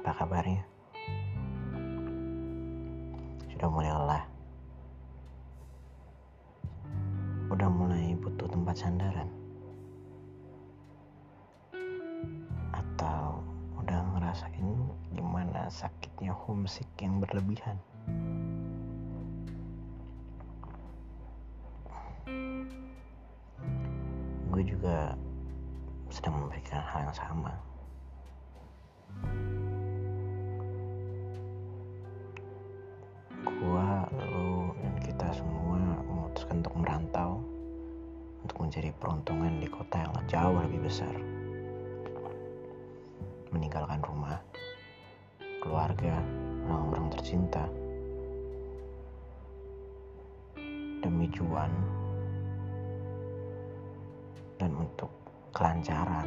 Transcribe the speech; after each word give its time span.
Apa 0.00 0.24
kabarnya? 0.24 0.64
Sudah 3.52 3.68
mulai 3.68 3.92
lelah? 3.92 4.24
Udah 7.52 7.68
mulai 7.68 8.16
butuh 8.16 8.48
tempat 8.48 8.80
sandaran? 8.80 9.28
Atau 12.72 13.44
udah 13.76 14.00
ngerasain 14.16 14.68
gimana 15.12 15.68
sakitnya 15.68 16.32
homesick 16.32 16.88
yang 16.96 17.20
berlebihan? 17.20 17.76
Gue 24.48 24.64
juga 24.64 25.12
sedang 26.08 26.40
memberikan 26.40 26.80
hal 26.88 27.04
yang 27.04 27.12
sama. 27.12 27.52
Besar. 40.90 41.14
Meninggalkan 43.54 44.02
rumah, 44.02 44.42
keluarga, 45.62 46.18
orang-orang 46.66 47.06
tercinta, 47.14 47.62
demi 50.98 51.30
cuan, 51.30 51.70
dan 54.58 54.74
untuk 54.74 55.14
kelancaran. 55.54 56.26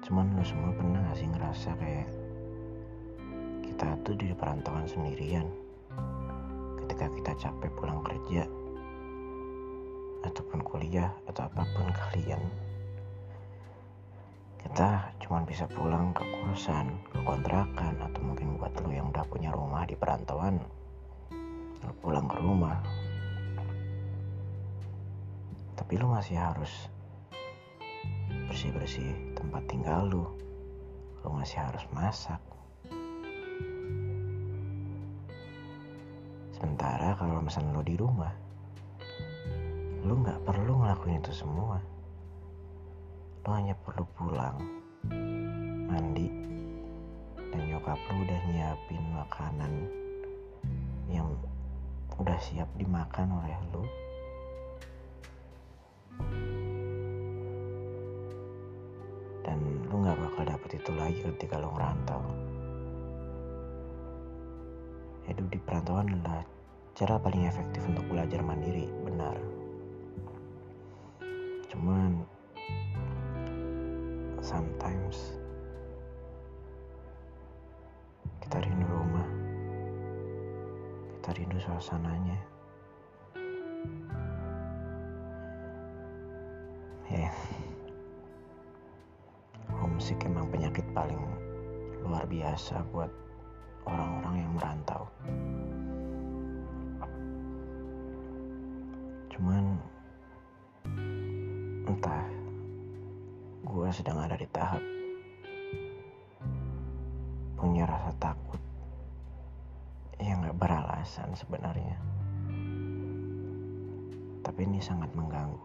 Cuman 0.00 0.32
lu 0.32 0.40
semua 0.40 0.72
pernah 0.72 1.04
gak 1.12 1.18
sih 1.20 1.28
ngerasa 1.28 1.70
kayak 1.76 2.08
kita 3.68 4.00
tuh 4.00 4.16
di 4.16 4.32
perantauan 4.32 4.88
sendirian 4.88 5.65
ketika 6.96 7.12
kita 7.12 7.32
capek 7.44 7.70
pulang 7.76 8.00
kerja 8.00 8.48
ataupun 10.24 10.64
kuliah 10.64 11.12
atau 11.28 11.44
apa 11.44 11.60
pun 11.76 11.92
kalian 11.92 12.40
kita 14.64 15.12
cuma 15.20 15.44
bisa 15.44 15.68
pulang 15.68 16.16
ke 16.16 16.24
kosan, 16.24 16.96
ke 17.12 17.20
kontrakan 17.20 18.00
atau 18.00 18.20
mungkin 18.24 18.56
buat 18.56 18.72
lu 18.80 18.96
yang 18.96 19.12
udah 19.12 19.28
punya 19.28 19.52
rumah 19.52 19.84
di 19.84 19.92
perantauan 19.92 20.56
lu 21.84 21.92
pulang 22.00 22.24
ke 22.24 22.40
rumah. 22.40 22.80
Tapi 25.76 26.00
lu 26.00 26.08
masih 26.08 26.40
harus 26.40 26.88
bersih-bersih 28.48 29.36
tempat 29.36 29.68
tinggal 29.68 30.08
lu. 30.08 30.24
Lu 31.20 31.28
masih 31.28 31.60
harus 31.60 31.84
masak 31.92 32.40
sementara 36.56 37.12
kalau 37.20 37.44
misalnya 37.44 37.76
lu 37.76 37.84
di 37.84 38.00
rumah 38.00 38.32
lu 40.06 40.22
nggak 40.22 40.38
perlu 40.46 40.86
ngelakuin 40.86 41.18
itu 41.18 41.34
semua. 41.34 41.82
Lu 43.42 43.50
hanya 43.50 43.74
perlu 43.74 44.06
pulang 44.14 44.54
mandi 45.90 46.30
dan 47.50 47.62
nyokap 47.66 47.98
lu 48.10 48.22
udah 48.22 48.40
nyiapin 48.46 49.02
makanan 49.14 49.72
yang 51.10 51.26
udah 52.22 52.38
siap 52.38 52.70
dimakan 52.78 53.34
oleh 53.34 53.58
lu 53.74 53.82
dan 59.42 59.58
lu 59.90 59.94
nggak 60.06 60.18
bakal 60.22 60.42
dapet 60.46 60.70
itu 60.78 60.90
lagi 60.94 61.18
ketika 61.22 61.58
lu 61.58 61.70
ngerantau 61.74 62.45
hidup 65.26 65.46
di 65.50 65.58
perantauan 65.58 66.06
adalah 66.14 66.46
cara 66.94 67.18
paling 67.18 67.50
efektif 67.50 67.82
untuk 67.84 68.06
belajar 68.06 68.40
mandiri 68.46 68.86
benar. 69.02 69.34
Cuman 71.66 72.22
sometimes 74.38 75.34
kita 78.46 78.62
rindu 78.62 78.86
rumah. 78.86 79.28
Kita 81.18 81.30
rindu 81.34 81.58
suasananya. 81.58 82.38
Ya. 87.10 87.34
Homesick 89.74 90.22
emang 90.22 90.46
penyakit 90.54 90.86
paling 90.94 91.18
luar 92.06 92.22
biasa 92.30 92.86
buat 92.94 93.10
orang-orang 93.86 94.34
yang 94.42 94.52
merantau. 94.58 95.02
Cuman 99.30 99.64
entah 101.86 102.26
gue 103.62 103.88
sedang 103.94 104.18
ada 104.18 104.34
di 104.34 104.48
tahap 104.50 104.82
punya 107.56 107.88
rasa 107.88 108.12
takut 108.20 108.60
yang 110.20 110.42
gak 110.44 110.58
beralasan 110.60 111.30
sebenarnya. 111.32 111.96
Tapi 114.42 114.60
ini 114.66 114.80
sangat 114.82 115.10
mengganggu. 115.14 115.64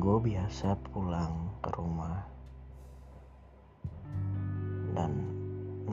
Gue 0.00 0.16
biasa 0.32 0.80
pulang 0.90 1.52
ke 1.60 1.68
rumah 1.76 2.09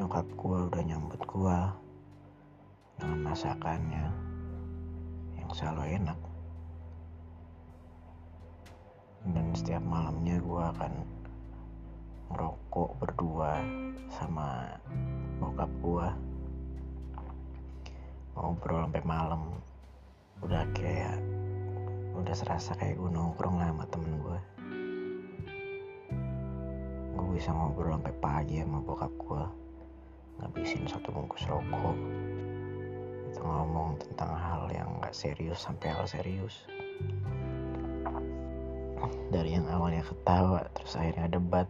nyokap 0.08 0.40
gue 0.40 0.60
udah 0.72 0.84
nyambut 0.88 1.20
gue 1.20 1.58
dengan 2.96 3.20
masakannya 3.28 4.08
yang 5.36 5.52
selalu 5.52 6.00
enak. 6.00 6.16
Dan 9.28 9.52
setiap 9.52 9.84
malamnya 9.84 10.40
gue 10.40 10.64
akan 10.64 10.94
ngerokok 12.32 12.90
berdua 13.04 13.60
sama 14.08 14.80
bokap 15.44 15.68
gue 15.84 16.08
ngobrol 18.40 18.88
sampai 18.88 19.04
malam. 19.04 19.60
Udah 20.40 20.64
kayak 20.72 21.20
udah 22.16 22.32
serasa 22.32 22.80
kayak 22.80 22.96
gue 22.96 23.12
nongkrong 23.12 23.60
lah 23.60 23.76
sama 23.76 23.84
temen 23.92 24.14
gue 24.24 24.40
gue 27.12 27.28
bisa 27.36 27.52
ngobrol 27.52 28.00
sampai 28.00 28.16
pagi 28.24 28.64
sama 28.64 28.80
bokap 28.80 29.12
gue 29.20 29.67
ngabisin 30.42 30.86
satu 30.86 31.10
bungkus 31.10 31.46
rokok. 31.50 31.98
Itu 33.30 33.42
ngomong 33.42 33.98
tentang 34.02 34.32
hal 34.38 34.70
yang 34.70 35.02
gak 35.02 35.14
serius 35.14 35.66
sampai 35.66 35.94
hal 35.94 36.06
serius. 36.06 36.66
Dari 39.30 39.60
yang 39.60 39.68
awalnya 39.68 40.02
ketawa 40.06 40.64
terus 40.74 40.98
akhirnya 40.98 41.28
debat. 41.28 41.68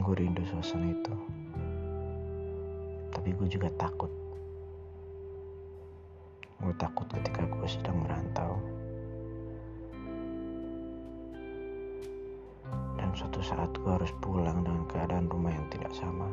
Gue 0.00 0.14
rindu 0.16 0.42
suasana 0.46 0.90
itu. 0.90 1.14
Tapi 3.10 3.28
gue 3.34 3.48
juga 3.50 3.68
takut. 3.76 4.10
Gue 6.62 6.74
takut 6.78 7.06
ketika 7.10 7.44
gue 7.44 7.68
sedang 7.68 8.04
merantau 8.04 8.79
dan 13.10 13.26
suatu 13.26 13.42
saat 13.42 13.74
gue 13.74 13.90
harus 13.90 14.14
pulang 14.22 14.62
dengan 14.62 14.86
keadaan 14.86 15.26
rumah 15.26 15.50
yang 15.50 15.66
tidak 15.66 15.90
sama. 15.98 16.30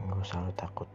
Gue 0.00 0.24
selalu 0.24 0.48
takut. 0.56 0.88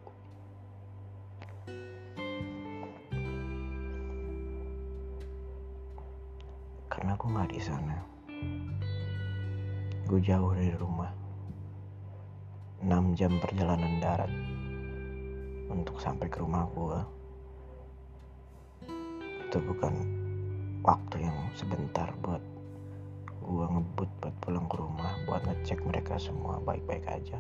Karena 6.90 7.14
gue 7.14 7.30
nggak 7.30 7.52
di 7.54 7.62
sana. 7.62 7.98
Gue 10.10 10.18
jauh 10.18 10.58
dari 10.58 10.74
rumah. 10.74 11.14
6 12.82 13.14
jam 13.14 13.38
perjalanan 13.38 14.02
darat 14.02 14.34
untuk 15.70 16.02
sampai 16.02 16.26
ke 16.34 16.42
rumah 16.42 16.66
gue 16.74 17.00
itu 19.46 19.58
bukan 19.70 20.23
waktu 20.84 21.26
yang 21.26 21.38
sebentar 21.56 22.12
buat 22.20 22.44
gue 23.44 23.66
ngebut 23.68 24.10
buat 24.24 24.36
pulang 24.40 24.68
ke 24.68 24.76
rumah 24.80 25.12
buat 25.28 25.44
ngecek 25.48 25.80
mereka 25.84 26.16
semua 26.20 26.60
baik-baik 26.64 27.04
aja. 27.08 27.40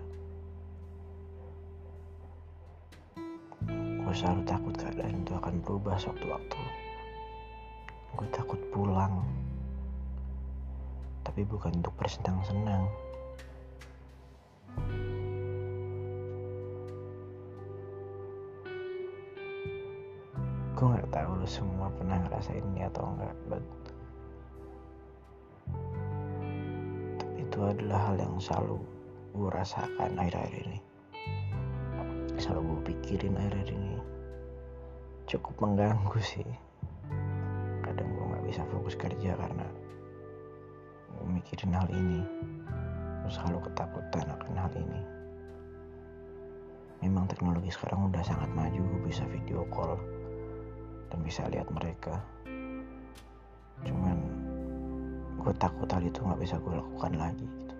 Gue 4.03 4.13
selalu 4.15 4.43
takut 4.43 4.75
keadaan 4.75 5.23
itu 5.23 5.31
akan 5.35 5.63
berubah 5.63 5.95
sewaktu-waktu 5.95 6.59
gue 8.13 8.27
takut 8.29 8.61
pulang. 8.69 9.25
Tapi 11.25 11.41
bukan 11.47 11.81
untuk 11.81 11.95
bersenang-senang 11.97 12.85
gue 20.83 20.99
nggak 20.99 21.15
tahu 21.15 21.39
lu 21.39 21.47
semua 21.47 21.87
pernah 21.95 22.19
ngerasain 22.27 22.59
ini 22.75 22.83
atau 22.83 23.15
enggak 23.15 23.31
but 23.47 23.63
itu 27.39 27.57
adalah 27.63 28.11
hal 28.11 28.19
yang 28.19 28.35
selalu 28.35 28.83
gue 29.31 29.47
rasakan 29.47 30.11
akhir-akhir 30.19 30.59
ini. 30.67 30.79
Selalu 32.35 32.67
gue 32.67 32.79
pikirin 32.91 33.39
akhir-akhir 33.39 33.71
ini. 33.71 33.95
Cukup 35.23 35.55
mengganggu 35.63 36.19
sih. 36.19 36.43
Kadang 37.87 38.09
gue 38.19 38.25
nggak 38.35 38.43
bisa 38.43 38.67
fokus 38.67 38.99
kerja 38.99 39.39
karena 39.39 39.63
gue 41.15 41.25
mikirin 41.31 41.71
hal 41.71 41.87
ini. 41.95 42.27
Gue 43.23 43.31
selalu 43.31 43.71
ketakutan 43.71 44.27
akan 44.35 44.53
hal 44.59 44.73
ini. 44.75 45.01
Memang 47.07 47.31
teknologi 47.31 47.71
sekarang 47.71 48.11
udah 48.11 48.23
sangat 48.27 48.51
maju 48.51 48.83
gue 48.83 49.01
bisa 49.07 49.23
video 49.31 49.63
call 49.71 49.95
dan 51.13 51.21
bisa 51.21 51.45
lihat 51.53 51.69
mereka 51.69 52.17
cuman 53.85 54.17
gue 55.37 55.53
takut 55.61 55.85
hal 55.85 56.01
itu 56.01 56.17
nggak 56.17 56.41
bisa 56.41 56.57
gue 56.57 56.73
lakukan 56.73 57.13
lagi 57.13 57.45
gitu. 57.45 57.75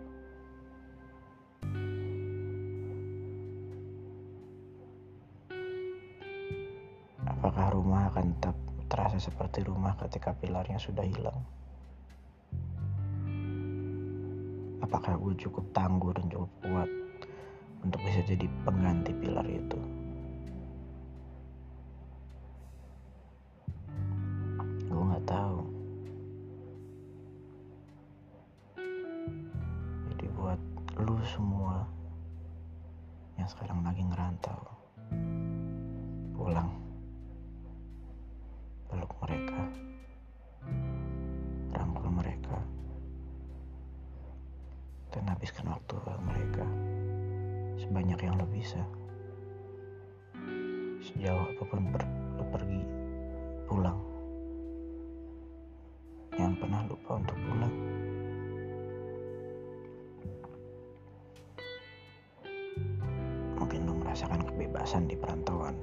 apakah 7.25 7.73
rumah 7.73 8.13
akan 8.13 8.37
tetap 8.37 8.57
terasa 8.85 9.17
seperti 9.17 9.65
rumah 9.65 9.97
ketika 9.97 10.37
pilarnya 10.37 10.77
sudah 10.77 11.01
hilang 11.01 11.41
apakah 14.85 15.17
gue 15.17 15.33
cukup 15.41 15.65
tangguh 15.73 16.13
dan 16.13 16.29
cukup 16.29 16.51
kuat 16.61 16.89
untuk 17.83 17.99
bisa 18.07 18.23
jadi 18.23 18.47
pengganti 18.63 19.11
pilar 19.19 19.43
itu. 19.47 20.02
Semua 31.23 31.87
yang 33.39 33.47
sekarang 33.47 33.79
lagi 33.79 34.03
ngerantau, 34.03 34.59
pulang, 36.35 36.69
peluk 38.91 39.13
mereka, 39.23 39.61
rangkul 41.71 42.07
mereka, 42.11 42.57
dan 45.15 45.23
habiskan 45.31 45.71
waktu 45.71 45.95
mereka 46.27 46.65
sebanyak 47.79 48.19
yang 48.19 48.35
lo 48.35 48.45
bisa. 48.51 48.83
Sejauh 51.03 51.51
apa 51.55 51.63
pun 51.67 51.87
per, 51.91 52.03
lo 52.35 52.43
pergi, 52.51 52.81
pulang. 53.67 53.99
Jangan 56.35 56.55
pernah 56.59 56.81
lupa 56.87 57.11
untuk 57.19 57.37
pulang. 57.39 57.92
Kebebasan 64.93 65.09
di 65.09 65.17
perantauan. 65.17 65.75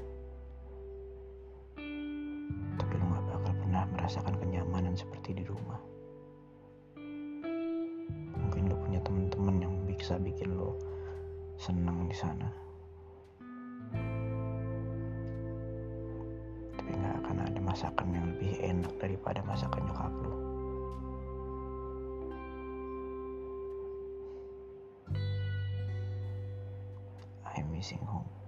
Tapi 2.79 2.93
lo 2.95 3.05
gak 3.11 3.27
bakal 3.27 3.53
pernah 3.59 3.83
merasakan 3.91 4.35
kenyamanan 4.39 4.95
seperti 4.95 5.35
di 5.35 5.43
rumah. 5.51 5.83
Mungkin 8.39 8.71
lo 8.71 8.79
punya 8.79 9.03
teman-teman 9.03 9.57
yang 9.67 9.75
bisa 9.83 10.15
bikin 10.15 10.55
lo 10.55 10.79
senang 11.59 12.07
di 12.07 12.15
sana. 12.15 12.55
Tapi 16.79 16.91
nggak 16.95 17.17
akan 17.27 17.37
ada 17.51 17.61
masakan 17.67 18.15
yang 18.15 18.31
lebih 18.31 18.63
enak 18.63 18.95
daripada 19.03 19.43
masakan 19.43 19.91
nyokap. 19.91 20.15
I'm 27.51 27.67
missing 27.75 28.07
home. 28.07 28.40